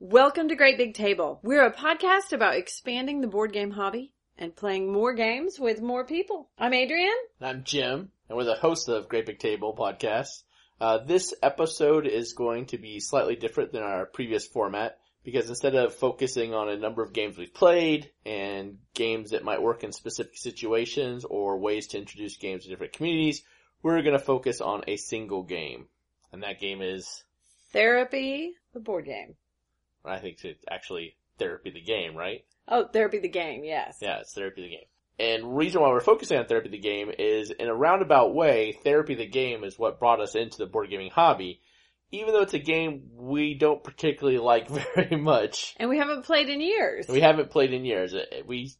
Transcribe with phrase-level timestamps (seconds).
[0.00, 1.40] Welcome to Great Big Table.
[1.42, 6.04] We're a podcast about expanding the board game hobby and playing more games with more
[6.04, 6.48] people.
[6.56, 7.16] I'm Adrian.
[7.40, 10.44] And I'm Jim, and we're the hosts of Great Big Table podcast.
[10.80, 15.74] Uh, this episode is going to be slightly different than our previous format because instead
[15.74, 19.90] of focusing on a number of games we've played and games that might work in
[19.90, 23.42] specific situations or ways to introduce games to different communities,
[23.82, 25.86] we're going to focus on a single game.
[26.32, 27.24] And that game is,
[27.72, 29.34] Therapy, the board game.
[30.04, 32.44] I think it's actually Therapy the Game, right?
[32.66, 33.98] Oh, Therapy the game, yes.
[34.00, 34.86] Yeah, it's Therapy the Game.
[35.18, 39.14] And reason why we're focusing on Therapy the Game is in a roundabout way, Therapy
[39.14, 41.60] the Game is what brought us into the board gaming hobby.
[42.10, 45.74] Even though it's a game we don't particularly like very much.
[45.76, 47.06] And we haven't played in years.
[47.08, 48.14] We haven't played in years.
[48.14, 48.72] Uh, we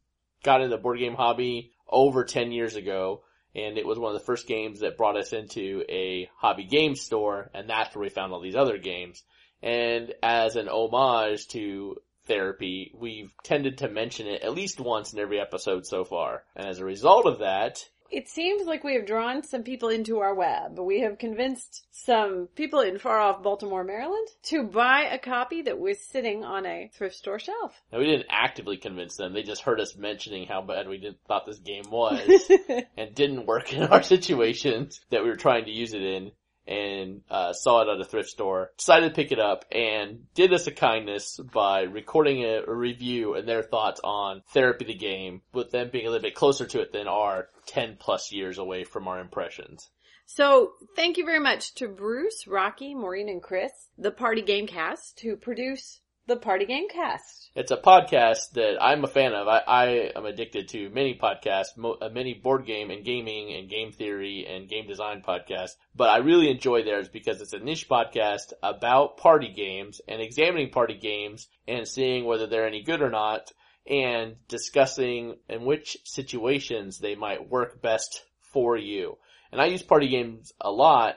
[0.42, 3.22] got into the board game hobby over 10 years ago
[3.54, 6.94] and it was one of the first games that brought us into a hobby game
[6.94, 9.22] store and that's where we found all these other games.
[9.62, 15.18] And as an homage to therapy, we've tended to mention it at least once in
[15.18, 16.44] every episode so far.
[16.54, 20.20] And as a result of that, it seems like we have drawn some people into
[20.20, 20.78] our web.
[20.78, 25.78] We have convinced some people in far off Baltimore, Maryland to buy a copy that
[25.78, 27.74] was sitting on a thrift store shelf.
[27.92, 29.34] Now we didn't actively convince them.
[29.34, 32.20] They just heard us mentioning how bad we didn't, thought this game was
[32.96, 36.32] and didn't work in our situations that we were trying to use it in
[36.68, 40.52] and uh, saw it at a thrift store, decided to pick it up, and did
[40.52, 45.40] us a kindness by recording a, a, review and their thoughts on Therapy the Game,
[45.52, 48.84] with them being a little bit closer to it than our 10 plus years away
[48.84, 49.88] from our impressions.
[50.26, 55.20] So thank you very much to Bruce, Rocky, Maureen, and Chris, the Party Game cast,
[55.20, 57.50] who produce the Party Game Cast.
[57.54, 59.48] It's a podcast that I'm a fan of.
[59.48, 63.68] I, I am addicted to many podcasts, mo- uh, many board game and gaming and
[63.68, 65.76] game theory and game design podcasts.
[65.96, 70.68] But I really enjoy theirs because it's a niche podcast about party games and examining
[70.68, 73.50] party games and seeing whether they're any good or not
[73.88, 78.22] and discussing in which situations they might work best
[78.52, 79.16] for you.
[79.50, 81.14] And I use party games a lot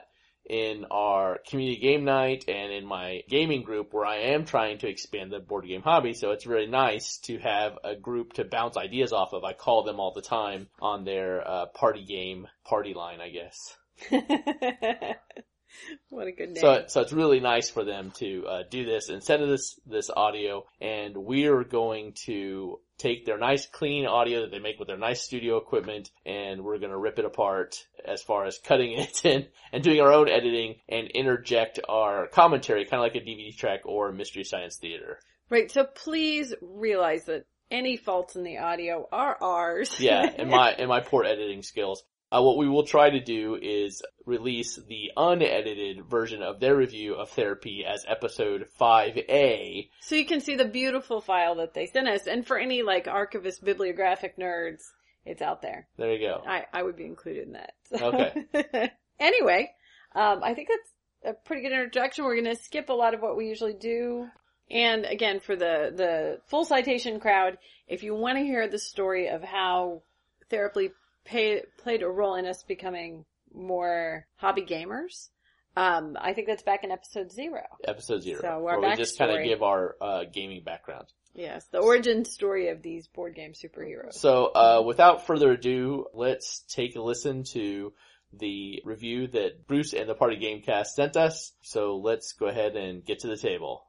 [0.48, 4.88] in our community game night and in my gaming group where I am trying to
[4.88, 6.14] expand the board game hobby.
[6.14, 9.44] So it's really nice to have a group to bounce ideas off of.
[9.44, 13.76] I call them all the time on their uh, party game party line, I guess.
[16.08, 16.60] what a good name.
[16.60, 20.10] So, so it's really nice for them to uh, do this instead of this this
[20.10, 24.96] audio, and we're going to take their nice clean audio that they make with their
[24.96, 27.74] nice studio equipment and we're going to rip it apart
[28.06, 32.84] as far as cutting it and, and doing our own editing and interject our commentary
[32.84, 35.18] kind of like a DVD track or Mystery Science Theater.
[35.50, 35.70] Right.
[35.70, 39.98] So please realize that any faults in the audio are ours.
[39.98, 40.30] yeah.
[40.38, 42.04] And my, and my poor editing skills.
[42.32, 47.14] Uh, what we will try to do is release the unedited version of their review
[47.14, 49.90] of therapy as episode 5A.
[50.00, 52.26] So you can see the beautiful file that they sent us.
[52.26, 54.82] And for any like archivist bibliographic nerds,
[55.26, 55.88] it's out there.
[55.98, 56.42] There you go.
[56.46, 57.72] I, I would be included in that.
[58.02, 58.90] Okay.
[59.20, 59.70] anyway,
[60.14, 62.24] um, I think that's a pretty good introduction.
[62.24, 64.28] We're going to skip a lot of what we usually do.
[64.70, 69.28] And again, for the, the full citation crowd, if you want to hear the story
[69.28, 70.02] of how
[70.48, 70.90] therapy
[71.24, 75.28] pay, played a role in us becoming more hobby gamers.
[75.76, 77.62] Um, I think that's back in episode zero.
[77.84, 78.40] Episode zero.
[78.40, 81.06] So our where we just kind of give our uh, gaming background.
[81.34, 84.12] Yes, the origin story of these board game superheroes.
[84.12, 87.94] So, uh, without further ado, let's take a listen to
[88.34, 91.52] the review that Bruce and the Party Gamecast sent us.
[91.62, 93.86] So let's go ahead and get to the table.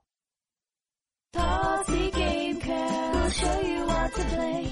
[1.34, 3.14] Party Game Cast.
[3.14, 4.63] We'll show you what to play.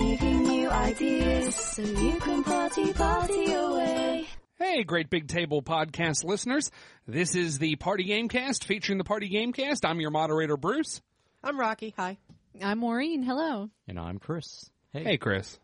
[0.00, 4.26] Giving you ideas so you can party, party away.
[4.58, 6.70] Hey, Great Big Table podcast listeners.
[7.06, 9.84] This is the Party Gamecast featuring the Party Gamecast.
[9.84, 11.02] I'm your moderator, Bruce.
[11.44, 11.92] I'm Rocky.
[11.98, 12.16] Hi.
[12.64, 13.22] I'm Maureen.
[13.22, 13.68] Hello.
[13.86, 14.70] And I'm Chris.
[14.94, 15.04] Hey.
[15.04, 15.58] Hey, Chris.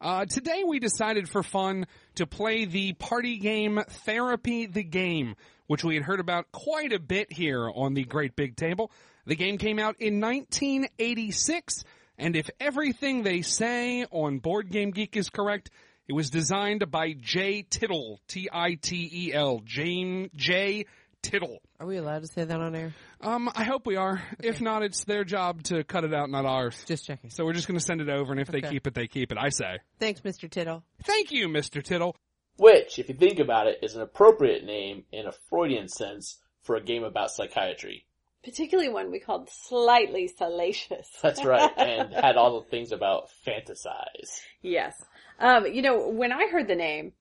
[0.00, 5.36] Uh, today we decided for fun to play the party game Therapy the Game,
[5.66, 8.90] which we had heard about quite a bit here on the Great Big Table.
[9.26, 11.84] The game came out in 1986,
[12.18, 15.70] and if everything they say on Board Game Geek is correct,
[16.08, 20.86] it was designed by Jay Titel, T-I-T-E-L, Jane J.
[21.22, 21.58] Titel.
[21.78, 22.92] Are we allowed to say that on air?
[23.20, 24.20] Um, I hope we are.
[24.40, 26.82] If not, it's their job to cut it out, not ours.
[26.86, 27.30] Just checking.
[27.30, 29.30] So we're just going to send it over, and if they keep it, they keep
[29.30, 29.38] it.
[29.38, 29.78] I say.
[30.00, 30.50] Thanks, Mr.
[30.50, 30.82] Titel.
[31.04, 31.82] Thank you, Mr.
[31.82, 32.14] Titel.
[32.56, 36.76] Which, if you think about it, is an appropriate name in a Freudian sense for
[36.76, 38.04] a game about psychiatry.
[38.44, 41.08] Particularly one we called slightly salacious.
[41.22, 44.40] That's right, and had all the things about fantasize.
[44.62, 44.94] Yes.
[45.38, 47.12] Um, you know, when I heard the name,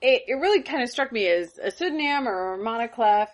[0.00, 3.28] it, it really kind of struck me as a pseudonym or a monoclef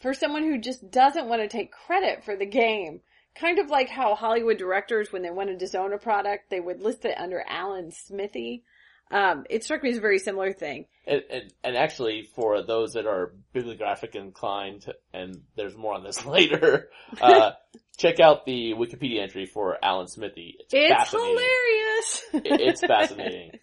[0.00, 3.00] for someone who just doesn't want to take credit for the game.
[3.34, 6.80] Kind of like how Hollywood directors, when they wanted to zone a product, they would
[6.80, 8.64] list it under Alan Smithee.
[9.10, 10.86] Um, it struck me as a very similar thing.
[11.06, 16.24] And, and, and actually, for those that are bibliographic inclined, and there's more on this
[16.26, 16.90] later,
[17.20, 17.52] uh,
[17.96, 20.56] check out the Wikipedia entry for Alan Smithee.
[20.60, 22.22] It's, It's hilarious.
[22.32, 23.52] It- It's fascinating.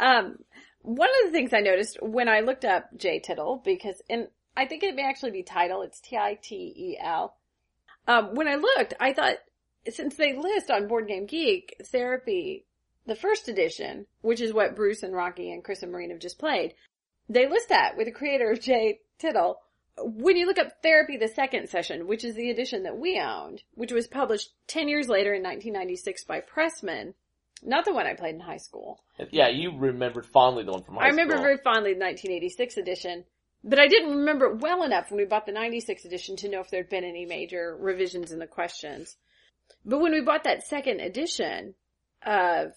[0.00, 0.38] Um,
[0.82, 4.66] one of the things I noticed when I looked up J Titel, because, and I
[4.66, 7.34] think it may actually be title, it's T-I-T-E-L.
[8.06, 9.38] Um, when I looked, I thought,
[9.90, 12.64] since they list on Board Game Geek, Therapy,
[13.08, 16.38] the first edition, which is what Bruce and Rocky and Chris and Maureen have just
[16.38, 16.74] played,
[17.28, 19.56] they list that with the creator of J Titel.
[20.00, 23.62] When you look up Therapy, the second session, which is the edition that we owned,
[23.74, 27.14] which was published 10 years later in 1996 by Pressman,
[27.64, 29.00] not the one I played in high school.
[29.32, 31.42] Yeah, you remembered fondly the one from high I remember school.
[31.42, 33.24] very fondly the 1986 edition,
[33.64, 36.60] but I didn't remember it well enough when we bought the 96 edition to know
[36.60, 39.16] if there'd been any major revisions in the questions.
[39.84, 41.74] But when we bought that second edition
[42.24, 42.72] of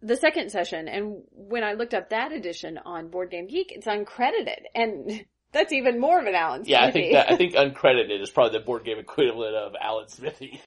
[0.00, 3.86] the second session, and when I looked up that edition on Board Game Geek, it's
[3.86, 6.70] uncredited, and that's even more of an Alan Smithee.
[6.70, 10.08] Yeah, I think that, I think uncredited is probably the board game equivalent of Alan
[10.08, 10.60] Smithee.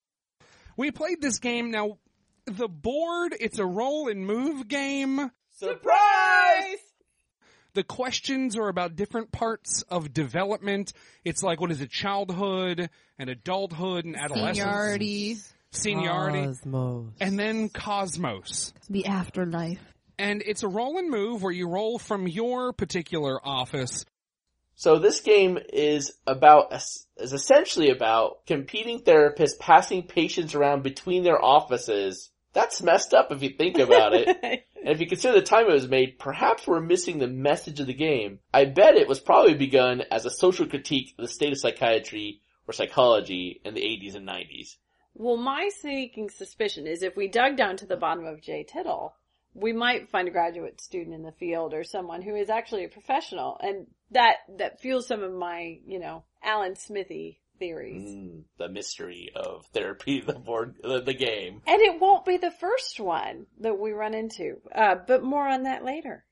[0.78, 1.72] We played this game.
[1.72, 1.98] Now,
[2.46, 5.32] the board, it's a roll and move game.
[5.58, 6.78] Surprise!
[7.74, 10.92] The questions are about different parts of development.
[11.24, 14.58] It's like, what is it, childhood and adulthood and adolescence.
[14.58, 15.38] Seniority,
[15.72, 16.46] Seniority.
[16.46, 17.14] Cosmos.
[17.20, 18.74] And then Cosmos.
[18.90, 19.80] the afterlife.
[20.20, 24.06] And it's a roll and move where you roll from your particular office.
[24.76, 31.44] So this game is about, is essentially about competing therapists passing patients around between their
[31.44, 32.32] offices.
[32.54, 34.66] That's messed up if you think about it.
[34.82, 37.86] And if you consider the time it was made, perhaps we're missing the message of
[37.86, 38.40] the game.
[38.52, 42.42] I bet it was probably begun as a social critique of the state of psychiatry
[42.68, 44.78] or psychology in the 80s and 90s.
[45.14, 49.12] Well, my sneaking suspicion is if we dug down to the bottom of J Titel,
[49.54, 52.90] we might find a graduate student in the field or someone who is actually a
[52.90, 58.16] professional, and that that fuels some of my, you know, Alan Smithee theories.
[58.16, 61.62] Mm, the mystery of therapy, the board, the, the game.
[61.68, 65.64] And it won't be the first one that we run into, uh, but more on
[65.64, 66.24] that later.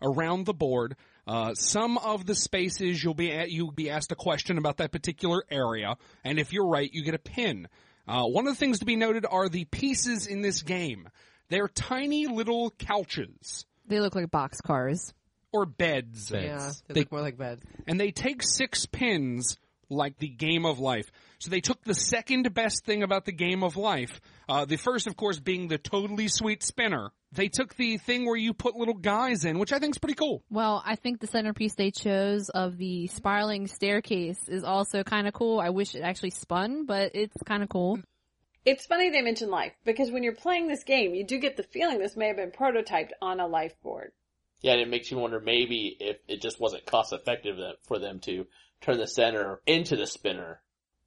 [0.00, 0.96] around the board.
[1.26, 4.90] Uh, some of the spaces you'll be at, you'll be asked a question about that
[4.92, 7.68] particular area, and if you're right, you get a pin.
[8.08, 11.08] Uh, one of the things to be noted are the pieces in this game.
[11.50, 15.12] They're tiny little couches They look like box cars.
[15.52, 17.62] or beds, Yeah, they, They- look more like beds.
[17.86, 19.56] and they take six pins
[19.88, 21.10] like the game of life.
[21.40, 24.20] So they took the second best thing about the game of life.
[24.48, 27.10] Uh, the first, of course, being the totally sweet spinner.
[27.30, 30.14] They took the thing where you put little guys in, which I think is pretty
[30.14, 30.42] cool.
[30.50, 35.34] Well, I think the centerpiece they chose of the spiraling staircase is also kind of
[35.34, 35.60] cool.
[35.60, 38.00] I wish it actually spun, but it's kind of cool.
[38.64, 41.62] It's funny they mention life because when you're playing this game, you do get the
[41.62, 44.12] feeling this may have been prototyped on a life board.
[44.60, 48.18] Yeah, and it makes you wonder maybe if it just wasn't cost effective for them
[48.20, 48.46] to
[48.80, 50.60] turn the center into the spinner.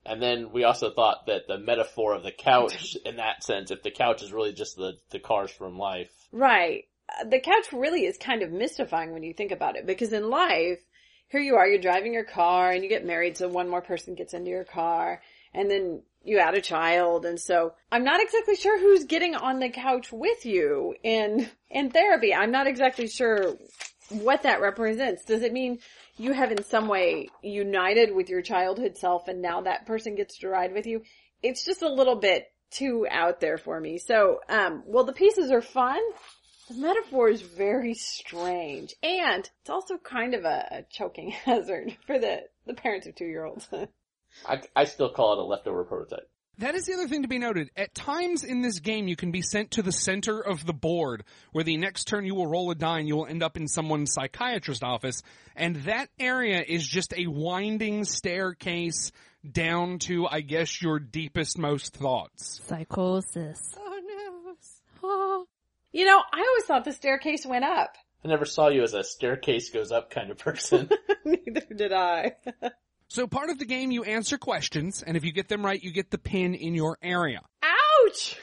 [0.06, 3.83] And then we also thought that the metaphor of the couch, in that sense, if
[3.83, 6.09] the couch is really just the, the cars from life.
[6.31, 6.86] Right.
[7.09, 10.30] Uh, The couch really is kind of mystifying when you think about it because in
[10.30, 10.80] life,
[11.27, 14.15] here you are, you're driving your car and you get married so one more person
[14.15, 15.21] gets into your car
[15.53, 19.60] and then you add a child and so I'm not exactly sure who's getting on
[19.60, 22.34] the couch with you in, in therapy.
[22.34, 23.55] I'm not exactly sure
[24.10, 25.24] what that represents.
[25.25, 25.79] Does it mean
[26.18, 30.39] you have in some way united with your childhood self and now that person gets
[30.39, 31.03] to ride with you?
[31.41, 33.98] It's just a little bit too out there for me.
[33.98, 36.00] So, um, well the pieces are fun.
[36.70, 42.18] The metaphor is very strange, and it's also kind of a, a choking hazard for
[42.18, 43.68] the, the parents of two year olds.
[44.48, 46.30] I, I still call it a leftover prototype.
[46.62, 47.72] That is the other thing to be noted.
[47.75, 51.24] At times in this game, you can be sent to the center of the board,
[51.53, 53.68] where the next turn you will roll a die and you will end up in
[53.68, 55.24] someone's psychiatrist office,
[55.56, 59.12] and that area is just a winding staircase
[59.51, 62.62] down to, I guess, your deepest, most thoughts.
[62.68, 63.75] Psychosis.
[63.80, 64.56] Oh no.
[65.01, 65.48] Oh.
[65.91, 67.96] you know, I always thought the staircase went up.
[68.24, 70.91] I never saw you as a staircase goes up kind of person.
[71.25, 72.34] Neither did I.
[73.12, 75.91] So part of the game, you answer questions, and if you get them right, you
[75.91, 77.41] get the pin in your area.
[77.62, 78.38] Ouch!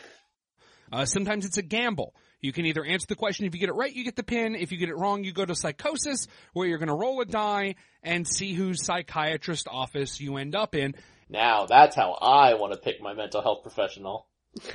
[0.93, 2.15] Uh, sometimes it's a gamble.
[2.43, 4.55] You can either answer the question, if you get it right, you get the pin.
[4.55, 7.25] If you get it wrong, you go to psychosis, where you're going to roll a
[7.25, 10.95] die and see whose psychiatrist office you end up in.
[11.31, 14.27] now, that's how I want to pick my mental health professional.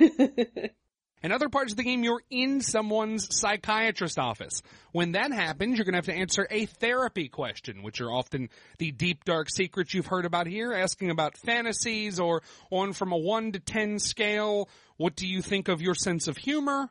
[1.24, 4.60] And other parts of the game, you're in someone's psychiatrist office.
[4.92, 8.50] When that happens, you're going to have to answer a therapy question, which are often
[8.76, 13.16] the deep, dark secrets you've heard about here, asking about fantasies or on from a
[13.16, 14.68] 1 to 10 scale.
[14.98, 16.90] What do you think of your sense of humor?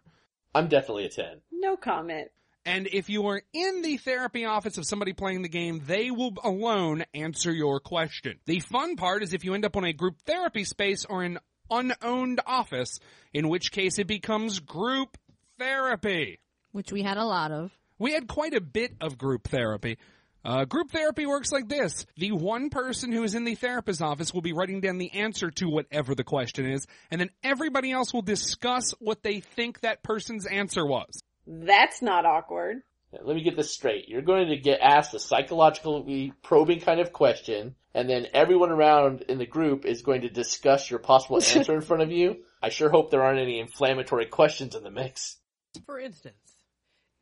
[0.56, 1.42] I'm definitely a 10.
[1.52, 2.30] No comment.
[2.66, 6.34] And if you are in the therapy office of somebody playing the game, they will
[6.44, 8.40] alone answer your question.
[8.46, 11.38] The fun part is if you end up on a group therapy space or an
[11.80, 13.00] unowned office,
[13.34, 15.18] in which case it becomes group
[15.60, 16.40] therapy.
[16.72, 17.72] Which we had a lot of.
[18.00, 19.98] We had quite a bit of group therapy.
[20.46, 22.06] Uh, group therapy works like this.
[22.18, 25.52] The one person who is in the therapist's office will be writing down the answer
[25.52, 30.04] to whatever the question is, and then everybody else will discuss what they think that
[30.04, 31.22] person's answer was.
[31.48, 32.82] That's not awkward.
[33.22, 34.10] Let me get this straight.
[34.10, 39.22] You're going to get asked a psychologically probing kind of question, and then everyone around
[39.24, 42.38] in the group is going to discuss your possible answer in front of you.
[42.62, 45.38] I sure hope there aren't any inflammatory questions in the mix.
[45.86, 46.36] For instance,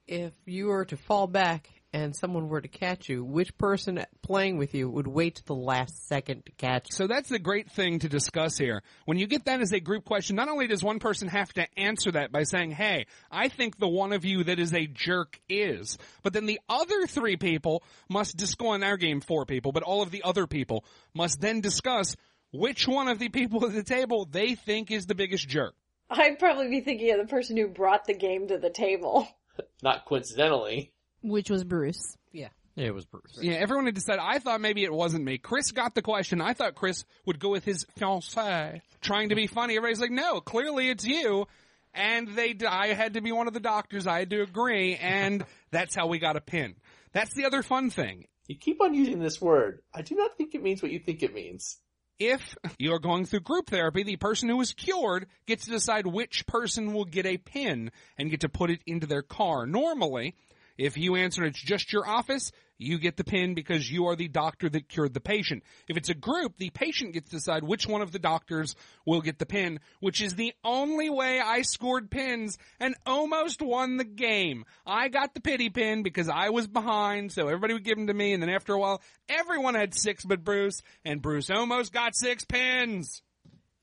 [0.08, 4.58] if you were to fall back and someone were to catch you, which person playing
[4.58, 6.96] with you would wait to the last second to catch you?
[6.96, 8.82] So that's the great thing to discuss here.
[9.06, 11.68] When you get that as a group question, not only does one person have to
[11.78, 15.40] answer that by saying, hey, I think the one of you that is a jerk
[15.50, 19.84] is, but then the other three people must discuss, in our game, four people, but
[19.84, 22.16] all of the other people must then discuss
[22.52, 25.74] which one of the people at the table they think is the biggest jerk.
[26.10, 29.28] I'd probably be thinking of the person who brought the game to the table.
[29.84, 30.92] Not coincidentally.
[31.22, 32.18] Which was Bruce.
[32.32, 32.50] Yeah.
[32.76, 33.38] It was Bruce.
[33.42, 34.22] Yeah, everyone had decided.
[34.24, 35.38] I thought maybe it wasn't me.
[35.38, 36.40] Chris got the question.
[36.40, 39.76] I thought Chris would go with his fiancée, trying to be funny.
[39.76, 41.48] Everybody's like, "No, clearly it's you."
[41.94, 44.08] And they, I had to be one of the doctors.
[44.08, 46.76] I had to agree, and that's how we got a pin.
[47.12, 48.26] That's the other fun thing.
[48.48, 49.82] You keep on using this word.
[49.94, 51.78] I do not think it means what you think it means.
[52.20, 56.46] If you're going through group therapy, the person who is cured gets to decide which
[56.46, 59.66] person will get a pin and get to put it into their car.
[59.66, 60.36] Normally,
[60.78, 64.28] if you answer it's just your office, you get the pin because you are the
[64.28, 65.64] doctor that cured the patient.
[65.88, 68.76] If it's a group, the patient gets to decide which one of the doctors
[69.06, 73.98] will get the pin, which is the only way I scored pins and almost won
[73.98, 74.66] the game.
[74.86, 78.14] I got the pity pin because I was behind, so everybody would give them to
[78.14, 82.16] me, and then after a while, everyone had six but Bruce, and Bruce almost got
[82.16, 83.22] six pins.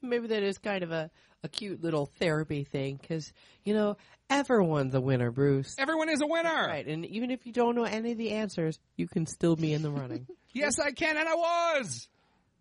[0.03, 1.11] Maybe that is kind of a,
[1.43, 3.33] a cute little therapy thing because,
[3.65, 3.97] you know,
[4.29, 5.75] everyone's a winner, Bruce.
[5.79, 6.67] Everyone is a winner.
[6.67, 9.73] Right, and even if you don't know any of the answers, you can still be
[9.73, 10.27] in the running.
[10.55, 12.09] Yes, I can, and I was.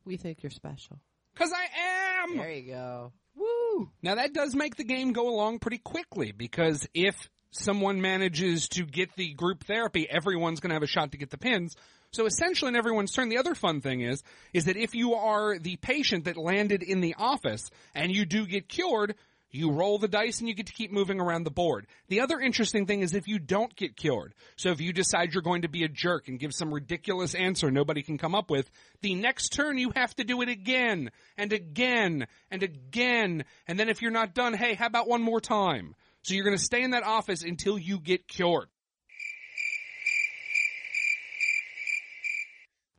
[0.05, 0.99] we think you're special.
[1.35, 2.37] Cause I am!
[2.37, 3.13] There you go.
[3.35, 3.89] Woo!
[4.03, 7.15] Now that does make the game go along pretty quickly because if
[7.51, 11.37] someone manages to get the group therapy, everyone's gonna have a shot to get the
[11.37, 11.75] pins.
[12.17, 15.59] So essentially in everyone's turn, the other fun thing is, is that if you are
[15.59, 19.13] the patient that landed in the office and you do get cured,
[19.51, 21.85] you roll the dice and you get to keep moving around the board.
[22.07, 24.33] The other interesting thing is if you don't get cured.
[24.55, 27.69] So if you decide you're going to be a jerk and give some ridiculous answer
[27.69, 28.67] nobody can come up with,
[29.01, 33.45] the next turn you have to do it again and again and again.
[33.67, 35.93] And then if you're not done, hey, how about one more time?
[36.23, 38.69] So you're going to stay in that office until you get cured.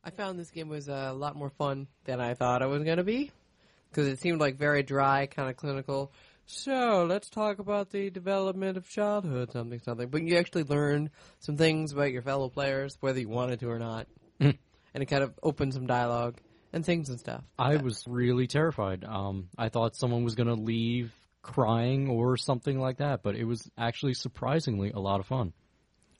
[0.09, 2.97] I found this game was a lot more fun than I thought it was going
[2.97, 3.29] to be
[3.91, 6.11] because it seemed like very dry, kind of clinical.
[6.47, 10.09] So let's talk about the development of childhood, something, something.
[10.09, 11.11] But you actually learn
[11.41, 14.07] some things about your fellow players, whether you wanted to or not,
[14.39, 14.57] and
[14.95, 16.39] it kind of opened some dialogue
[16.73, 17.43] and things and stuff.
[17.59, 19.05] I was really terrified.
[19.05, 21.13] Um, I thought someone was going to leave
[21.43, 25.53] crying or something like that, but it was actually surprisingly a lot of fun.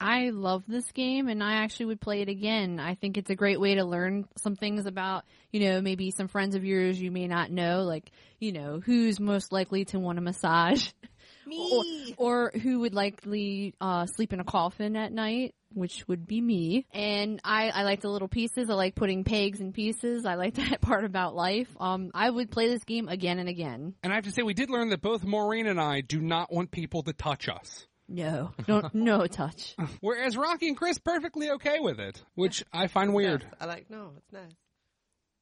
[0.00, 2.80] I love this game and I actually would play it again.
[2.80, 6.26] I think it's a great way to learn some things about, you know, maybe some
[6.26, 10.18] friends of yours you may not know, like, you know, who's most likely to want
[10.18, 10.88] a massage.
[11.46, 12.14] Me.
[12.16, 16.40] Or, or who would likely uh, sleep in a coffin at night, which would be
[16.40, 16.86] me.
[16.92, 18.70] And I, I like the little pieces.
[18.70, 20.26] I like putting pegs in pieces.
[20.26, 21.68] I like that part about life.
[21.80, 23.94] Um, I would play this game again and again.
[24.04, 26.52] And I have to say, we did learn that both Maureen and I do not
[26.52, 27.86] want people to touch us.
[28.12, 29.76] No, don't, no touch.
[30.00, 33.46] Whereas Rocky and Chris perfectly okay with it, which I find weird.
[33.60, 34.52] I like, no, it's nice.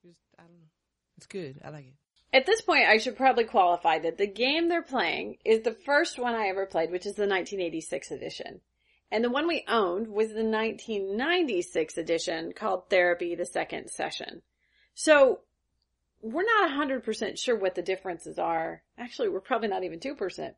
[0.04, 0.66] Just, I don't know.
[1.16, 1.60] It's good.
[1.64, 1.94] I like it.
[2.36, 6.18] At this point, I should probably qualify that the game they're playing is the first
[6.18, 8.60] one I ever played, which is the 1986 edition.
[9.10, 14.42] And the one we owned was the 1996 edition called Therapy the Second Session.
[14.94, 15.40] So,
[16.22, 18.82] we're not 100% sure what the differences are.
[18.98, 20.54] Actually, we're probably not even 2%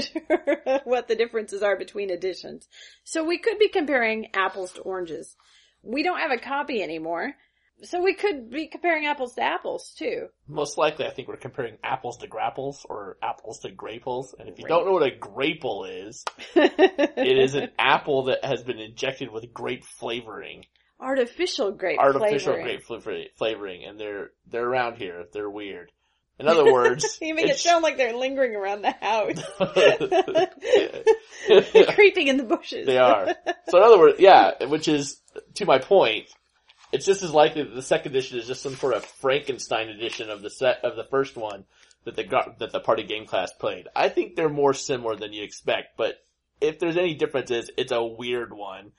[0.00, 2.66] sure what the differences are between editions.
[3.04, 5.36] So we could be comparing apples to oranges.
[5.82, 7.34] We don't have a copy anymore.
[7.82, 10.28] So we could be comparing apples to apples too.
[10.48, 14.34] Most likely, I think we're comparing apples to grapples or apples to graples.
[14.38, 18.62] And if you don't know what a grapple is, it is an apple that has
[18.62, 20.64] been injected with grape flavoring,
[21.00, 22.64] artificial grape artificial flavoring.
[22.64, 25.24] grape flavor- flavoring, and they're they're around here.
[25.32, 25.90] They're weird.
[26.38, 29.40] In other words, you make it sound like they're lingering around the house,
[31.94, 32.86] creeping in the bushes.
[32.86, 33.34] They are.
[33.68, 35.20] So in other words, yeah, which is
[35.54, 36.26] to my point.
[36.92, 40.30] It's just as likely that the second edition is just some sort of Frankenstein edition
[40.30, 41.64] of the set of the first one
[42.04, 42.22] that the
[42.60, 43.88] that the Party Gamecast played.
[43.96, 46.14] I think they're more similar than you expect, but
[46.60, 48.92] if there's any differences, it's a weird one,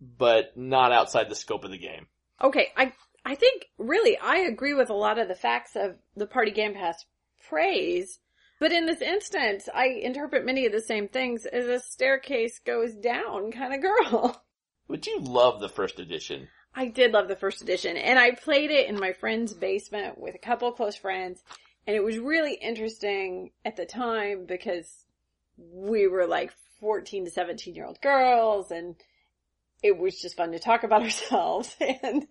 [0.00, 2.06] but not outside the scope of the game.
[2.42, 2.92] Okay, I
[3.24, 7.04] I think really I agree with a lot of the facts of the Party Gamecast
[7.48, 8.18] praise,
[8.58, 12.94] but in this instance, I interpret many of the same things as a staircase goes
[12.94, 14.42] down kind of girl.
[14.88, 16.48] Would you love the first edition?
[16.74, 20.34] I did love the first edition, and I played it in my friend's basement with
[20.34, 21.42] a couple close friends,
[21.86, 25.06] and it was really interesting at the time because
[25.56, 28.94] we were like 14 to 17 year old girls, and
[29.82, 32.26] it was just fun to talk about ourselves, and,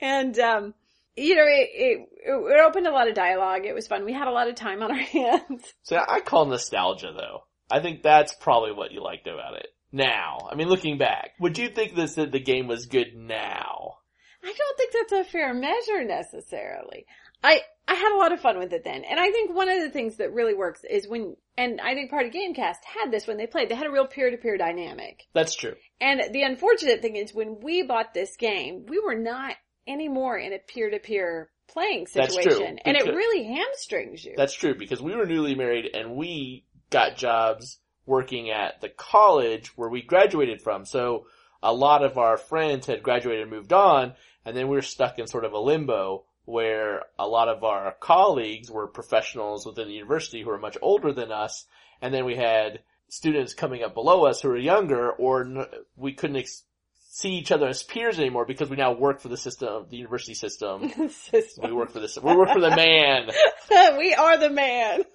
[0.00, 0.74] and, um,
[1.16, 3.64] you know, it, it, it opened a lot of dialogue.
[3.64, 4.04] It was fun.
[4.04, 5.64] We had a lot of time on our hands.
[5.82, 7.44] So I call nostalgia though.
[7.70, 9.68] I think that's probably what you liked about it.
[9.92, 13.96] Now, I mean, looking back, would you think this that the game was good now?
[14.42, 17.06] I don't think that's a fair measure necessarily.
[17.42, 19.04] I, I had a lot of fun with it then.
[19.04, 22.10] And I think one of the things that really works is when, and I think
[22.10, 25.26] Party Gamecast had this when they played, they had a real peer-to-peer dynamic.
[25.32, 25.74] That's true.
[26.00, 29.56] And the unfortunate thing is when we bought this game, we were not
[29.86, 32.78] anymore in a peer-to-peer playing situation.
[32.84, 34.34] And it really hamstrings you.
[34.36, 39.68] That's true because we were newly married and we got jobs working at the college
[39.76, 40.84] where we graduated from.
[40.84, 41.26] So
[41.62, 45.18] a lot of our friends had graduated and moved on and then we were stuck
[45.18, 49.94] in sort of a limbo where a lot of our colleagues were professionals within the
[49.94, 51.66] university who were much older than us
[52.02, 55.66] and then we had students coming up below us who were younger or n-
[55.96, 56.64] we couldn't ex-
[57.12, 60.34] see each other as peers anymore because we now work for the system, the university
[60.34, 60.88] system.
[61.10, 61.64] System.
[61.68, 63.28] We work for this, we work for the man.
[63.98, 65.02] we are the man.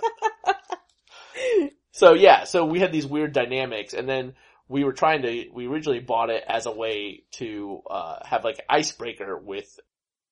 [1.92, 4.33] So yeah, so we had these weird dynamics and then
[4.68, 8.59] we were trying to, we originally bought it as a way to, uh, have like
[8.70, 9.79] icebreaker with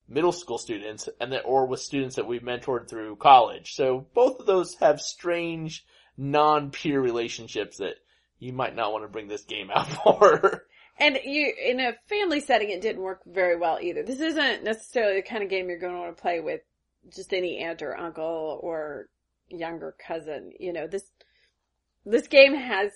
[0.07, 3.73] middle school students and then, or with students that we've mentored through college.
[3.73, 5.85] So both of those have strange
[6.17, 7.95] non-peer relationships that
[8.39, 10.65] you might not want to bring this game out for.
[10.99, 14.03] And you, in a family setting, it didn't work very well either.
[14.03, 16.61] This isn't necessarily the kind of game you're going to want to play with
[17.13, 19.07] just any aunt or uncle or
[19.49, 20.51] younger cousin.
[20.59, 21.03] You know, this,
[22.05, 22.91] this game has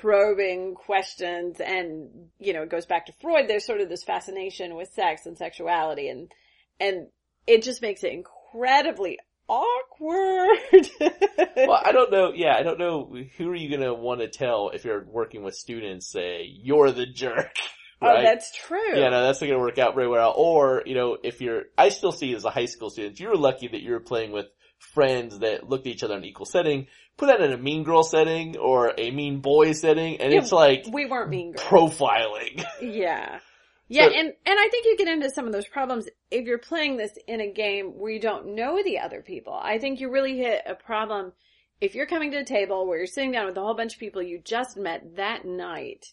[0.00, 3.48] probing questions and, you know, it goes back to Freud.
[3.48, 6.32] There's sort of this fascination with sex and sexuality and,
[6.78, 7.08] and
[7.46, 10.88] it just makes it incredibly awkward.
[11.56, 14.70] well, I don't know, yeah, I don't know, who are you gonna want to tell
[14.70, 17.54] if you're working with students, say, you're the jerk,
[18.02, 18.98] Oh, that's true.
[18.98, 20.32] Yeah, no, that's not gonna work out very well.
[20.36, 23.28] Or, you know, if you're, I still see it as a high school student, you
[23.28, 24.46] were lucky that you were playing with
[24.94, 26.86] friends that looked at each other in an equal setting.
[27.18, 30.52] Put that in a mean girl setting or a mean boy setting, and Yeah, it's
[30.52, 31.98] like we weren't mean girls.
[31.98, 32.64] profiling.
[32.80, 33.40] Yeah.
[33.88, 36.58] Yeah, So- and, and I think you get into some of those problems if you're
[36.58, 39.52] playing this in a game where you don't know the other people.
[39.52, 41.32] I think you really hit a problem
[41.80, 43.98] if you're coming to a table where you're sitting down with a whole bunch of
[44.00, 46.06] people you just met that night.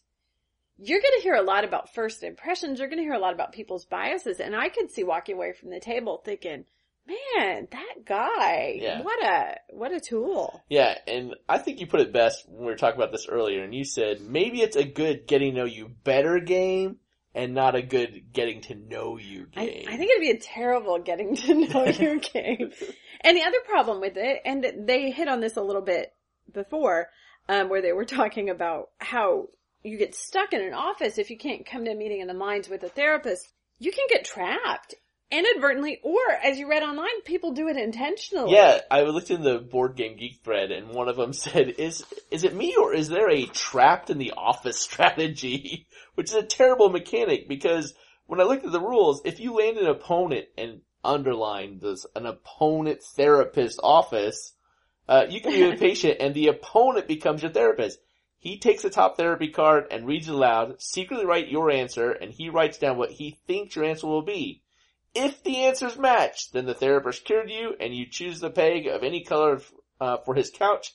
[0.78, 3.86] You're gonna hear a lot about first impressions, you're gonna hear a lot about people's
[3.86, 6.66] biases, and I could see walking away from the table thinking,
[7.08, 9.02] man, that guy, Yeah.
[9.02, 10.62] what a, what a tool.
[10.70, 13.64] Yeah, and I think you put it best when we were talking about this earlier,
[13.64, 16.98] and you said maybe it's a good getting to know you better game
[17.34, 19.86] and not a good getting to know you I, game.
[19.90, 22.72] I think it'd be a terrible getting to know you game.
[23.22, 26.14] And the other problem with it, and they hit on this a little bit
[26.52, 27.10] before,
[27.50, 29.48] um, where they were talking about how
[29.88, 32.34] you get stuck in an office if you can't come to a meeting in the
[32.34, 33.52] minds with a therapist.
[33.80, 34.96] You can get trapped
[35.32, 38.54] inadvertently, or as you read online, people do it intentionally.
[38.54, 42.04] Yeah, I looked in the board game geek thread, and one of them said, "Is
[42.32, 46.44] is it me or is there a trapped in the office strategy?" Which is a
[46.44, 47.94] terrible mechanic because
[48.26, 52.26] when I looked at the rules, if you land an opponent and underline this an
[52.26, 54.54] opponent therapist office,
[55.08, 58.00] uh, you can be a patient, and the opponent becomes your therapist.
[58.40, 62.32] He takes a top therapy card and reads it aloud, secretly write your answer, and
[62.32, 64.62] he writes down what he thinks your answer will be.
[65.16, 69.04] If the answers match, then the therapist cured you and you choose the peg of
[69.04, 69.62] any color
[70.00, 70.94] uh, for his couch.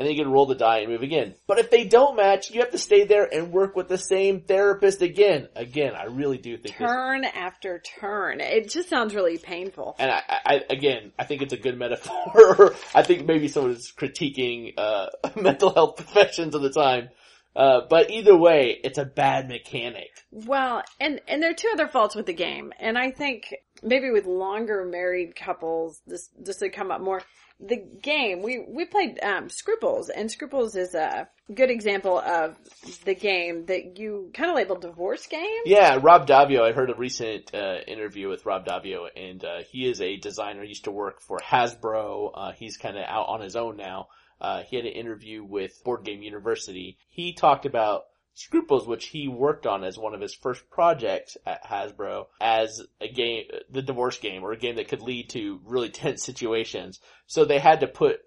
[0.00, 1.34] And then you can roll the die and move again.
[1.46, 4.40] But if they don't match, you have to stay there and work with the same
[4.40, 5.48] therapist again.
[5.54, 8.40] Again, I really do think this, Turn after turn.
[8.40, 9.96] It just sounds really painful.
[9.98, 12.74] and I, I, again, I think it's a good metaphor.
[12.94, 17.10] I think maybe someone is critiquing, uh, mental health professions of the time.
[17.54, 20.08] Uh, but either way, it's a bad mechanic.
[20.30, 24.10] Well, and and there are two other faults with the game, and I think maybe
[24.10, 27.22] with longer married couples, this this would come up more.
[27.58, 32.56] The game we we played um, Scruples, and Scruples is a good example of
[33.04, 35.60] the game that you kind of label divorce game.
[35.64, 39.88] Yeah, Rob Daviau, I heard a recent, uh, interview with Rob Daviau and, uh, he
[39.88, 43.56] is a designer, He used to work for Hasbro, uh, he's kinda out on his
[43.56, 44.08] own now.
[44.40, 46.96] Uh, he had an interview with Board Game University.
[47.10, 51.64] He talked about Scruples, which he worked on as one of his first projects at
[51.64, 55.88] Hasbro, as a game, the divorce game, or a game that could lead to really
[55.90, 57.00] tense situations.
[57.26, 58.20] So they had to put,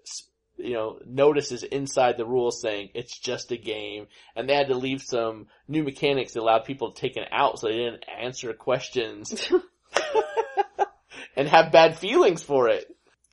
[0.56, 4.76] you know, notices inside the rules saying it's just a game, and they had to
[4.76, 8.52] leave some new mechanics that allowed people to take it out so they didn't answer
[8.52, 9.50] questions
[11.36, 12.86] and have bad feelings for it.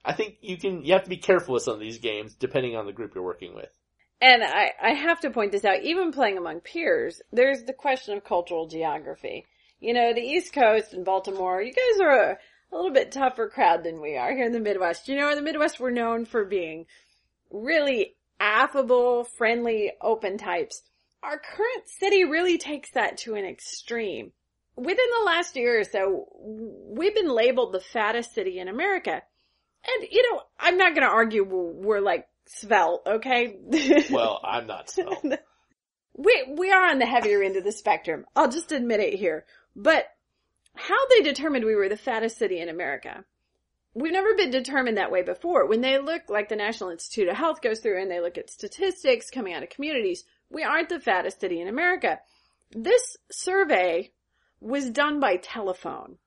[0.04, 2.76] I think you can, you have to be careful with some of these games depending
[2.76, 3.70] on the group you're working with.
[4.22, 8.16] And I, I have to point this out, even playing among peers, there's the question
[8.16, 9.48] of cultural geography.
[9.80, 12.38] You know, the East Coast and Baltimore, you guys are a,
[12.72, 15.08] a little bit tougher crowd than we are here in the Midwest.
[15.08, 16.86] You know, in the Midwest we're known for being
[17.50, 20.84] really affable, friendly, open types.
[21.24, 24.34] Our current city really takes that to an extreme.
[24.76, 29.12] Within the last year or so, we've been labeled the fattest city in America.
[29.12, 33.58] And, you know, I'm not gonna argue we're, we're like svelte, okay?
[34.12, 35.16] Well, I'm not so.
[36.16, 38.26] we, we are on the heavier end of the spectrum.
[38.36, 39.46] I'll just admit it here.
[39.76, 40.06] But
[40.76, 43.26] how they determined we were the fattest city in America.
[43.94, 45.68] We've never been determined that way before.
[45.68, 48.50] When they look like the National Institute of Health goes through and they look at
[48.50, 52.20] statistics coming out of communities, we aren't the fattest city in America.
[52.72, 54.12] This survey
[54.62, 56.18] was done by telephone.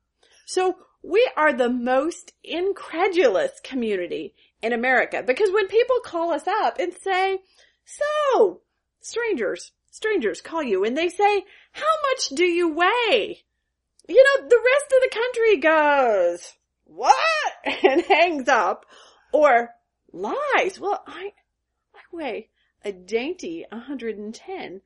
[0.45, 6.79] So we are the most incredulous community in America because when people call us up
[6.79, 7.39] and say,
[7.85, 8.63] so,
[9.01, 13.45] strangers, strangers call you and they say, how much do you weigh?
[14.09, 16.53] You know, the rest of the country goes,
[16.85, 17.15] what?
[17.85, 18.85] And hangs up
[19.33, 19.71] or
[20.13, 20.79] lies.
[20.79, 21.33] Well, I,
[21.95, 22.49] I weigh
[22.85, 24.81] a dainty 110.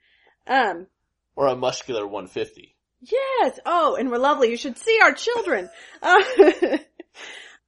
[0.46, 0.86] Um,
[1.34, 2.76] Or a muscular 150.
[3.00, 3.58] Yes.
[3.66, 4.50] Oh, and we're lovely.
[4.50, 5.68] You should see our children.
[6.02, 6.22] Uh,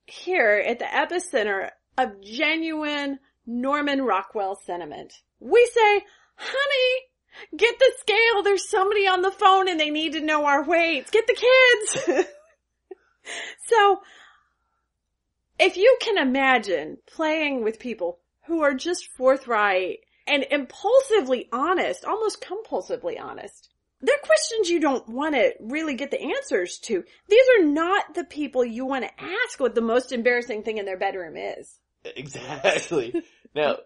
[0.07, 1.70] here at the epicenter
[2.01, 5.13] of genuine Norman Rockwell sentiment.
[5.39, 6.05] We say,
[6.37, 8.43] honey, get the scale.
[8.43, 11.11] There's somebody on the phone and they need to know our weights.
[11.11, 12.29] Get the kids.
[13.67, 14.01] so,
[15.59, 22.43] if you can imagine playing with people who are just forthright and impulsively honest, almost
[22.43, 23.69] compulsively honest,
[24.01, 27.05] they're questions you don't want to really get the answers to.
[27.29, 30.87] These are not the people you want to ask what the most embarrassing thing in
[30.87, 31.80] their bedroom is.
[32.05, 33.23] Exactly.
[33.53, 33.79] Now,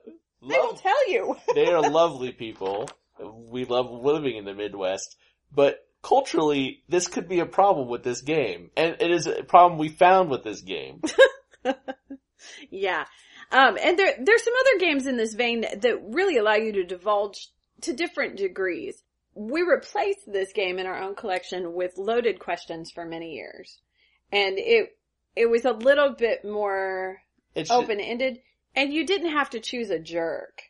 [0.42, 1.37] They will tell you.
[1.55, 2.90] they are lovely people.
[3.18, 5.16] We love living in the Midwest,
[5.50, 8.70] but culturally, this could be a problem with this game.
[8.77, 11.00] And it is a problem we found with this game.
[12.70, 13.05] yeah.
[13.50, 16.85] Um, and there, there's some other games in this vein that really allow you to
[16.85, 17.48] divulge
[17.81, 19.03] to different degrees.
[19.35, 23.81] We replaced this game in our own collection with loaded questions for many years.
[24.31, 24.90] And it,
[25.35, 27.23] it was a little bit more
[27.54, 28.40] It's open-ended
[28.74, 30.62] and you didn't have to choose a jerk.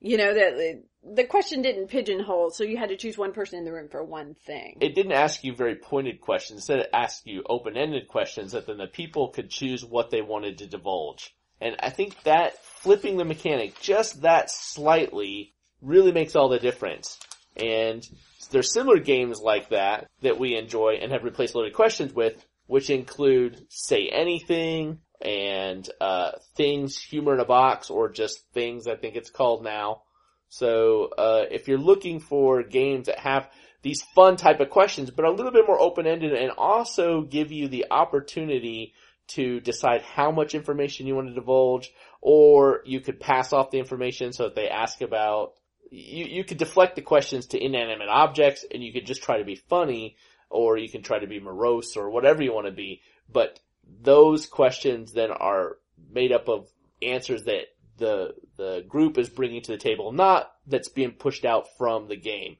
[0.00, 3.64] You know, that the question didn't pigeonhole, so you had to choose one person in
[3.64, 4.76] the room for one thing.
[4.80, 6.58] it didn't ask you very pointed questions.
[6.58, 10.58] Instead, it asked you open-ended questions that then the people could choose what they wanted
[10.58, 11.34] to divulge.
[11.60, 17.18] And I think that flipping the mechanic just that slightly really makes all the difference.
[17.56, 18.06] And
[18.50, 22.90] there's similar games like that that we enjoy and have replaced loaded questions with, which
[22.90, 29.16] include say anything and uh, things humor in a box or just things I think
[29.16, 30.02] it's called now.
[30.48, 33.50] So uh, if you're looking for games that have
[33.82, 37.52] these fun type of questions, but a little bit more open ended and also give
[37.52, 38.94] you the opportunity
[39.28, 41.90] to decide how much information you want to divulge,
[42.22, 45.52] or you could pass off the information so that they ask about,
[45.90, 49.44] you, you could deflect the questions to inanimate objects and you could just try to
[49.44, 50.16] be funny,
[50.48, 53.60] or you can try to be morose or whatever you want to be, but
[54.00, 55.76] those questions then are
[56.10, 56.68] made up of
[57.02, 57.64] answers that
[57.96, 62.16] the, the group is bringing to the table, not that's being pushed out from the
[62.16, 62.56] game.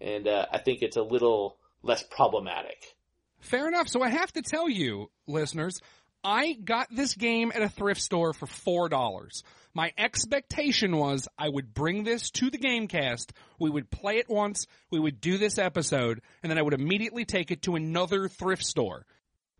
[0.00, 2.84] And, uh, I think it's a little less problematic.
[3.40, 3.88] Fair enough.
[3.88, 5.80] So I have to tell you, listeners,
[6.24, 9.42] I got this game at a thrift store for four dollars.
[9.74, 14.66] My expectation was I would bring this to the Gamecast, we would play it once,
[14.90, 18.64] we would do this episode, and then I would immediately take it to another thrift
[18.64, 19.06] store.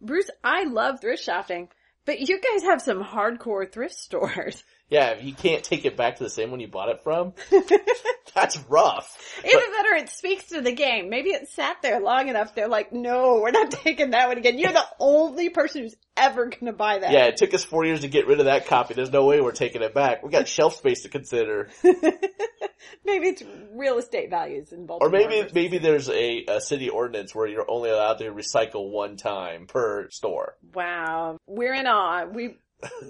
[0.03, 1.69] Bruce, I love thrift shopping,
[2.05, 4.65] but you guys have some hardcore thrift stores.
[4.93, 7.33] Yeah, if you can't take it back to the same one you bought it from,
[8.35, 9.19] that's rough.
[9.39, 11.09] Even better, it speaks to the game.
[11.09, 12.55] Maybe it sat there long enough.
[12.55, 14.59] They're like, no, we're not taking that one again.
[14.59, 17.11] You're the only person who's ever gonna buy that.
[17.11, 18.93] Yeah, it took us four years to get rid of that copy.
[18.93, 20.23] There's no way we're taking it back.
[20.23, 21.71] We got shelf space to consider.
[21.83, 27.47] maybe it's real estate values in Or maybe, maybe there's a, a city ordinance where
[27.47, 30.59] you're only allowed to recycle one time per store.
[30.75, 32.27] Wow, we're in awe.
[32.27, 32.59] We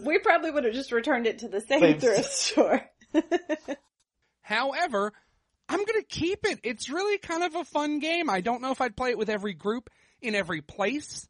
[0.05, 2.83] we probably would have just returned it to the same Same- thrift store.
[4.43, 5.13] However,
[5.69, 6.61] I'm gonna keep it.
[6.63, 8.29] It's really kind of a fun game.
[8.29, 11.29] I don't know if I'd play it with every group in every place.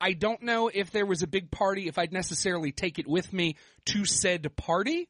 [0.00, 3.32] I don't know if there was a big party, if I'd necessarily take it with
[3.32, 5.08] me to said party.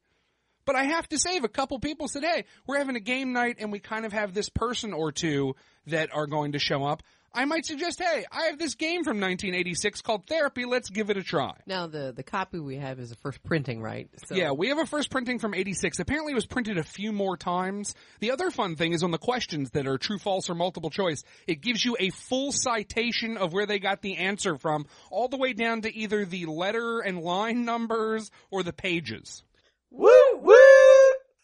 [0.67, 3.33] But I have to say, if a couple people said, hey, we're having a game
[3.33, 5.55] night and we kind of have this person or two
[5.87, 9.21] that are going to show up, I might suggest, hey, I have this game from
[9.21, 11.55] 1986 called Therapy, let's give it a try.
[11.65, 14.09] Now the the copy we have is a first printing, right?
[14.27, 16.01] So Yeah, we have a first printing from 86.
[16.01, 17.95] Apparently it was printed a few more times.
[18.19, 21.23] The other fun thing is on the questions that are true, false, or multiple choice,
[21.47, 25.37] it gives you a full citation of where they got the answer from, all the
[25.37, 29.45] way down to either the letter and line numbers or the pages.
[29.91, 30.80] Woo woo!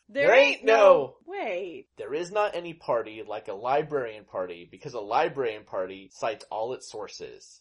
[0.09, 1.89] There, There ain't no- wait.
[1.97, 6.73] There is not any party like a librarian party because a librarian party cites all
[6.75, 7.61] its sources.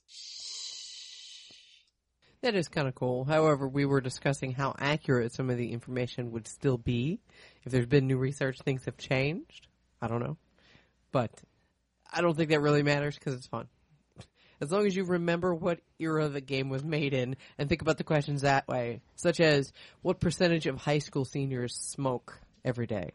[2.41, 3.25] That is kind of cool.
[3.25, 7.19] However, we were discussing how accurate some of the information would still be.
[7.63, 9.67] If there's been new research, things have changed.
[9.99, 10.37] I don't know.
[11.11, 11.31] But
[12.13, 13.67] I don't think that really matters because it's fun.
[14.61, 17.97] As long as you remember what era the game was made in and think about
[17.97, 23.11] the questions that way, such as what percentage of high school seniors smoke every day?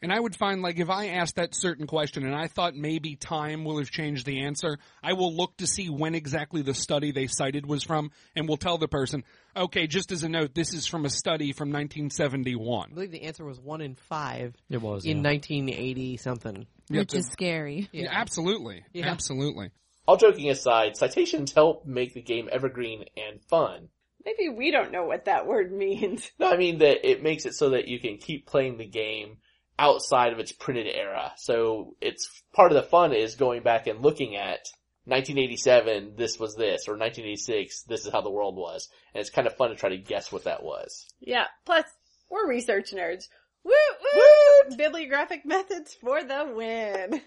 [0.00, 3.16] And I would find like if I asked that certain question and I thought maybe
[3.16, 7.10] time will have changed the answer, I will look to see when exactly the study
[7.10, 9.24] they cited was from and will tell the person,
[9.56, 12.90] okay, just as a note, this is from a study from 1971.
[12.90, 15.04] I believe the answer was one in five It was.
[15.04, 15.30] in yeah.
[15.30, 16.66] 1980 something.
[16.88, 17.88] which is scary.
[17.90, 18.84] Yeah, absolutely.
[18.92, 19.06] Yeah.
[19.10, 19.70] Absolutely.
[20.08, 23.90] All joking aside, citations help make the game evergreen and fun.
[24.24, 26.32] Maybe we don't know what that word means.
[26.40, 29.36] No, I mean that it makes it so that you can keep playing the game
[29.78, 31.32] outside of its printed era.
[31.36, 34.60] So it's part of the fun is going back and looking at
[35.04, 38.88] 1987, this was this, or 1986, this is how the world was.
[39.12, 41.04] And it's kind of fun to try to guess what that was.
[41.20, 41.48] Yeah.
[41.66, 41.84] Plus,
[42.30, 43.28] we're research nerds.
[43.62, 43.72] Woo
[44.14, 44.74] woo!
[44.74, 47.20] Bibliographic methods for the win.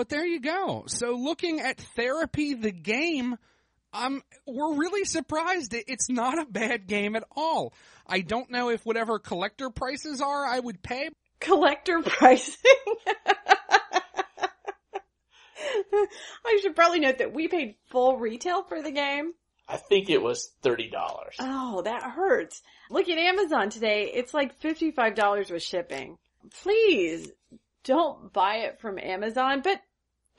[0.00, 0.84] But there you go.
[0.86, 3.36] So looking at therapy, the game,
[3.92, 5.74] um, we're really surprised.
[5.74, 7.74] It's not a bad game at all.
[8.06, 11.10] I don't know if whatever collector prices are, I would pay.
[11.38, 12.56] Collector pricing.
[16.46, 19.34] I should probably note that we paid full retail for the game.
[19.68, 20.92] I think it was $30.
[21.40, 22.62] Oh, that hurts.
[22.88, 24.10] Look at Amazon today.
[24.14, 26.16] It's like $55 with shipping.
[26.62, 27.30] Please
[27.84, 29.82] don't buy it from Amazon, but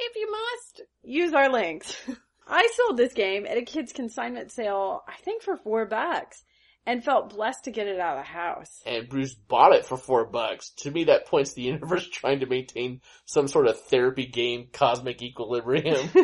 [0.02, 1.96] if you must, use our links.
[2.48, 6.44] I sold this game at a kid's consignment sale, I think for four bucks,
[6.86, 8.82] and felt blessed to get it out of the house.
[8.86, 10.72] And Bruce bought it for four bucks.
[10.78, 15.22] To me, that points the universe trying to maintain some sort of therapy game cosmic
[15.22, 16.10] equilibrium.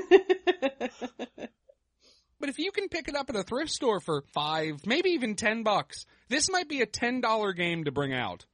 [2.40, 5.36] But if you can pick it up at a thrift store for five, maybe even
[5.36, 8.46] ten bucks, this might be a ten dollar game to bring out.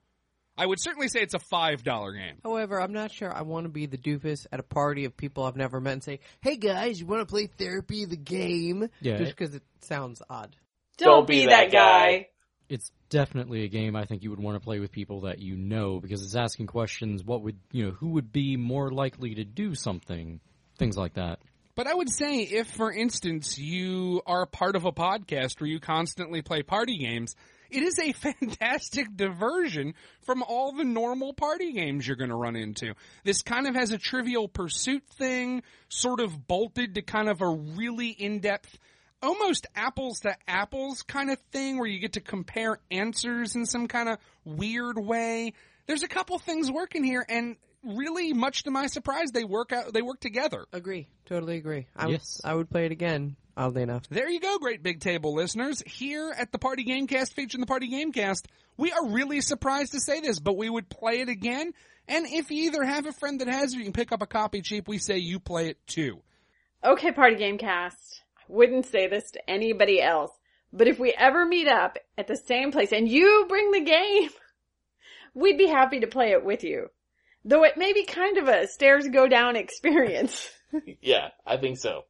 [0.57, 2.35] I would certainly say it's a five dollar game.
[2.43, 5.43] However, I'm not sure I want to be the doofus at a party of people
[5.45, 9.17] I've never met and say, "Hey guys, you want to play therapy the game?" Yeah,
[9.17, 10.55] just because it sounds odd.
[10.97, 12.27] Don't, be, that guy.
[12.69, 15.55] it's definitely a game I think you would want to play with people that you
[15.55, 17.23] know because it's asking questions.
[17.23, 17.91] What would you know?
[17.91, 20.39] Who would be more likely to do something?
[20.77, 21.39] Things like that.
[21.75, 25.79] But I would say if, for instance, you are part of a podcast where you
[25.79, 27.35] constantly play party games,
[27.73, 32.55] it is a fantastic diversion from all the normal party games you're going to run
[32.55, 32.93] into.
[33.23, 37.47] This kind of has a trivial pursuit thing, sort of bolted to kind of a
[37.49, 38.77] really in-depth,
[39.21, 43.87] almost apples to apples kind of thing where you get to compare answers in some
[43.87, 45.53] kind of weird way.
[45.87, 49.93] There's a couple things working here and really much to my surprise they work out
[49.93, 50.65] they work together.
[50.71, 51.87] Agree, totally agree.
[51.95, 52.39] I would, Yes.
[52.43, 53.35] I would play it again.
[53.55, 55.83] Oddly enough, There you go, great big table listeners.
[55.85, 58.45] Here at the Party Gamecast, featuring the Party Gamecast,
[58.77, 61.71] we are really surprised to say this, but we would play it again.
[62.07, 64.27] And if you either have a friend that has it, you can pick up a
[64.27, 66.21] copy cheap, we say you play it too.
[66.83, 68.23] Okay, Party Game Cast.
[68.39, 70.31] I wouldn't say this to anybody else,
[70.73, 74.29] but if we ever meet up at the same place and you bring the game,
[75.35, 76.87] we'd be happy to play it with you.
[77.45, 80.49] Though it may be kind of a stairs go down experience.
[81.03, 82.01] Yeah, I think so.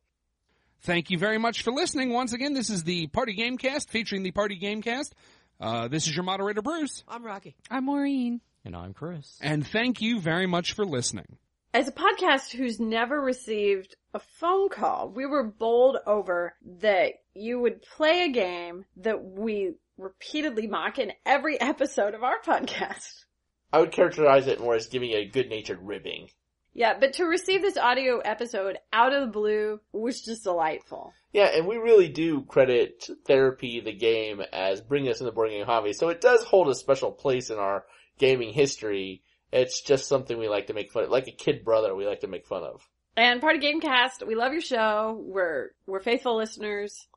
[0.83, 2.11] Thank you very much for listening.
[2.11, 5.13] Once again, this is the Party Gamecast featuring the Party Gamecast.
[5.57, 7.05] Uh, this is your moderator, Bruce.
[7.07, 7.55] I'm Rocky.
[7.71, 8.41] I'm Maureen.
[8.65, 9.37] And I'm Chris.
[9.41, 11.37] And thank you very much for listening.
[11.73, 17.61] As a podcast who's never received a phone call, we were bowled over that you
[17.61, 23.23] would play a game that we repeatedly mock in every episode of our podcast.
[23.71, 26.27] I would characterize it more as giving a good natured ribbing.
[26.73, 31.13] Yeah, but to receive this audio episode out of the blue was just delightful.
[31.31, 35.51] Yeah, and we really do credit Therapy the game as bringing us in the board
[35.51, 37.85] game hobby, so it does hold a special place in our
[38.17, 39.21] gaming history.
[39.51, 42.21] It's just something we like to make fun of, like a kid brother we like
[42.21, 42.87] to make fun of.
[43.15, 45.21] And Party Gamecast, we love your show.
[45.23, 47.07] We're, we're faithful listeners.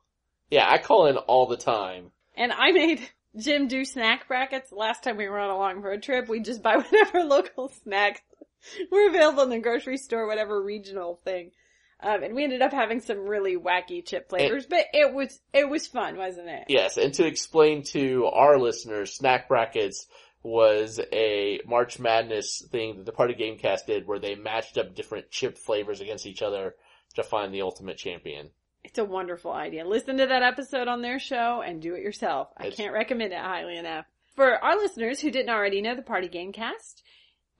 [0.51, 2.11] Yeah, I call in all the time.
[2.35, 3.01] And I made
[3.35, 6.29] Jim do snack brackets last time we were on a long road trip.
[6.29, 8.21] We just buy whatever local snacks
[8.91, 11.51] were available in the grocery store, whatever regional thing.
[11.99, 15.67] Um, and we ended up having some really wacky chip flavors, but it was, it
[15.67, 16.65] was fun, wasn't it?
[16.67, 20.05] Yes, and to explain to our listeners, Snack Brackets
[20.43, 25.31] was a March Madness thing that the Party Gamecast did where they matched up different
[25.31, 26.75] chip flavors against each other
[27.15, 28.51] to find the ultimate champion.
[28.83, 29.83] It's a wonderful idea.
[29.85, 32.49] Listen to that episode on their show and do it yourself.
[32.55, 34.05] I It's- can't recommend it highly enough.
[34.35, 37.01] For our listeners who didn't already know the Party Gamecast,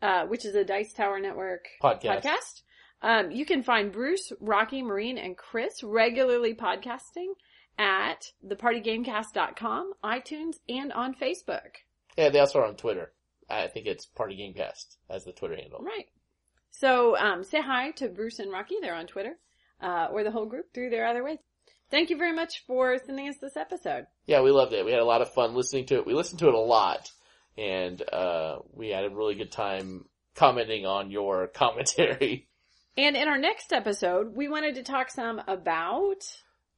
[0.01, 2.23] uh, which is a Dice Tower Network Podcast.
[2.23, 2.61] podcast,
[3.01, 7.33] um, you can find Bruce, Rocky, Maureen, and Chris regularly podcasting
[7.77, 11.77] at thepartygamecast.com, iTunes, and on Facebook.
[12.17, 13.11] Yeah, they also are on Twitter.
[13.49, 15.79] I think it's Party Gamecast as the Twitter handle.
[15.79, 16.07] Right.
[16.71, 18.75] So, um, say hi to Bruce and Rocky.
[18.81, 19.37] They're on Twitter,
[19.81, 21.39] uh, or the whole group through their other ways.
[21.89, 24.07] Thank you very much for sending us this episode.
[24.25, 24.83] Yeah, we loved it.
[24.83, 26.05] We had a lot of fun listening to it.
[26.05, 27.09] We listened to it a lot,
[27.57, 32.47] and uh, we had a really good time commenting on your commentary.
[32.95, 36.23] And in our next episode, we wanted to talk some about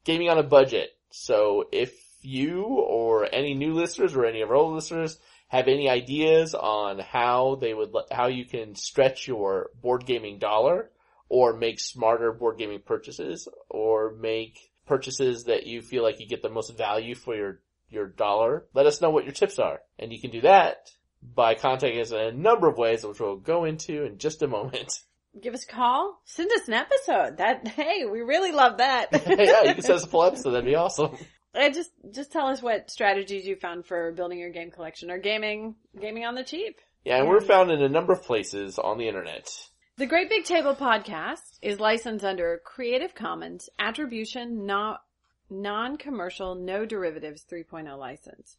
[0.05, 0.89] Gaming on a budget.
[1.11, 5.89] So if you or any new listeners or any of our old listeners have any
[5.89, 10.89] ideas on how they would, how you can stretch your board gaming dollar
[11.27, 16.41] or make smarter board gaming purchases or make purchases that you feel like you get
[16.41, 17.59] the most value for your,
[17.89, 19.80] your dollar, let us know what your tips are.
[19.97, 20.89] And you can do that
[21.21, 24.47] by contacting us in a number of ways, which we'll go into in just a
[24.47, 24.99] moment.
[25.41, 27.38] give us a call, send us an episode.
[27.38, 29.08] That hey, we really love that.
[29.28, 30.52] yeah, you can send us a full episode.
[30.52, 31.17] That'd be awesome.
[31.54, 35.17] And just just tell us what strategies you found for building your game collection or
[35.17, 36.78] gaming gaming on the cheap.
[37.04, 39.49] Yeah, and we're found in a number of places on the internet.
[39.97, 45.02] The Great Big Table podcast is licensed under Creative Commons Attribution Not
[45.49, 48.57] Non-Commercial No Derivatives 3.0 license.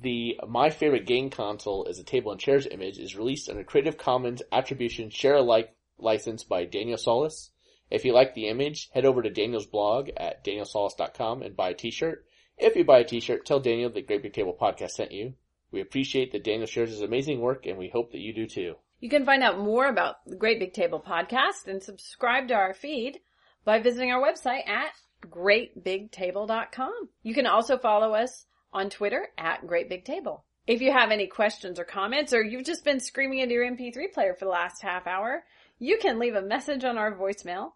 [0.00, 3.96] The My Favorite Game Console is a table and chairs image is released under Creative
[3.98, 7.50] Commons Attribution Share Alike license by Daniel Solis.
[7.90, 11.74] If you like the image, head over to Daniel's blog at danielsolis.com and buy a
[11.74, 12.26] t-shirt.
[12.56, 15.34] If you buy a t-shirt, tell Daniel that Great Big Table Podcast sent you.
[15.70, 18.76] We appreciate that Daniel shares his amazing work and we hope that you do too.
[19.00, 22.72] You can find out more about the Great Big Table podcast and subscribe to our
[22.72, 23.20] feed
[23.64, 24.92] by visiting our website at
[25.28, 27.08] greatbigtable.com.
[27.22, 30.42] You can also follow us on Twitter at greatbigtable.
[30.66, 34.12] If you have any questions or comments or you've just been screaming into your MP3
[34.12, 35.44] player for the last half hour,
[35.78, 37.72] you can leave a message on our voicemail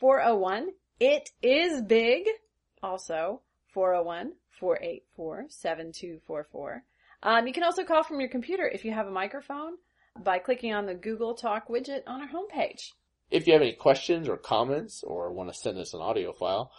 [0.00, 0.68] 401
[1.00, 2.26] it is big.
[2.82, 6.84] Also 401 484 7244.
[7.22, 9.74] Um, you can also call from your computer if you have a microphone
[10.22, 12.92] by clicking on the Google Talk widget on our homepage.
[13.30, 16.70] If you have any questions or comments or want to send us an audio file,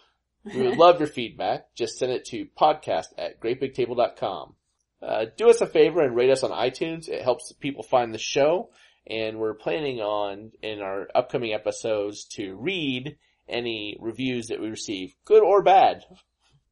[0.44, 1.76] we would love your feedback.
[1.76, 4.56] Just send it to podcast at greatbigtable.com.
[5.02, 7.08] Uh, do us a favor and rate us on iTunes.
[7.08, 8.70] It helps people find the show.
[9.08, 15.16] And we're planning on, in our upcoming episodes, to read any reviews that we receive,
[15.26, 16.04] good or bad.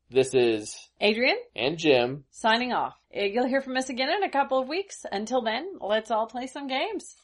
[0.09, 2.95] This is, Adrian, and Jim, signing off.
[3.11, 5.05] You'll hear from us again in a couple of weeks.
[5.11, 7.15] Until then, let's all play some games.